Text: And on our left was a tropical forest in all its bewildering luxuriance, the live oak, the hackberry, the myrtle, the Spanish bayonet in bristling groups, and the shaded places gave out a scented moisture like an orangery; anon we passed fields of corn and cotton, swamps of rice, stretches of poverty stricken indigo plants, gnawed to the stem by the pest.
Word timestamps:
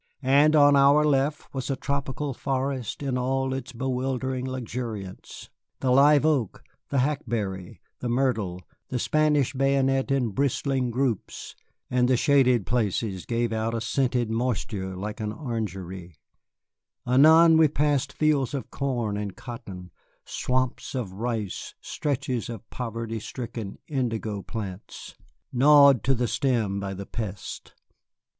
And 0.23 0.55
on 0.55 0.75
our 0.75 1.05
left 1.05 1.53
was 1.53 1.69
a 1.69 1.75
tropical 1.75 2.33
forest 2.33 3.03
in 3.03 3.19
all 3.19 3.53
its 3.53 3.71
bewildering 3.71 4.45
luxuriance, 4.49 5.51
the 5.79 5.91
live 5.91 6.25
oak, 6.25 6.63
the 6.89 6.97
hackberry, 7.01 7.81
the 7.99 8.09
myrtle, 8.09 8.61
the 8.89 8.97
Spanish 8.97 9.53
bayonet 9.53 10.09
in 10.09 10.29
bristling 10.29 10.89
groups, 10.89 11.55
and 11.91 12.07
the 12.07 12.17
shaded 12.17 12.65
places 12.65 13.27
gave 13.27 13.53
out 13.53 13.75
a 13.75 13.79
scented 13.79 14.31
moisture 14.31 14.95
like 14.97 15.19
an 15.19 15.31
orangery; 15.31 16.15
anon 17.05 17.55
we 17.55 17.67
passed 17.67 18.11
fields 18.11 18.55
of 18.55 18.71
corn 18.71 19.17
and 19.17 19.35
cotton, 19.37 19.91
swamps 20.25 20.95
of 20.95 21.11
rice, 21.13 21.75
stretches 21.79 22.49
of 22.49 22.67
poverty 22.71 23.19
stricken 23.19 23.77
indigo 23.87 24.41
plants, 24.41 25.13
gnawed 25.53 26.03
to 26.03 26.15
the 26.15 26.27
stem 26.27 26.79
by 26.79 26.91
the 26.95 27.05
pest. 27.05 27.75